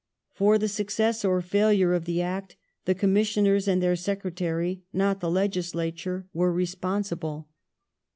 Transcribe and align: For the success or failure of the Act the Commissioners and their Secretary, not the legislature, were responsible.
For 0.33 0.57
the 0.57 0.67
success 0.67 1.23
or 1.23 1.43
failure 1.43 1.93
of 1.93 2.05
the 2.05 2.23
Act 2.23 2.55
the 2.85 2.95
Commissioners 2.95 3.67
and 3.67 3.83
their 3.83 3.95
Secretary, 3.95 4.81
not 4.91 5.19
the 5.19 5.29
legislature, 5.29 6.25
were 6.33 6.51
responsible. 6.51 7.47